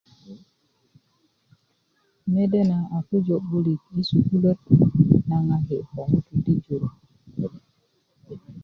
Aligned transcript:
mede 2.31 2.59
na 2.69 2.77
a 2.95 2.97
pujö 3.07 3.35
'bulit 3.47 3.83
i 3.99 4.01
sukuluwöt 4.07 4.61
na 5.27 5.37
ŋaki 5.47 5.77
ko 5.91 5.99
ŋutuu 6.11 6.39
ti 6.45 6.53
jur 6.63 6.83